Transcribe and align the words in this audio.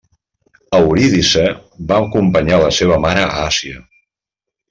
Eurídice 0.77 1.43
va 1.91 1.99
acompanyar 2.07 2.57
a 2.59 2.63
la 2.65 2.73
seva 2.79 2.99
mare 3.05 3.27
a 3.27 3.37
Àsia. 3.47 3.87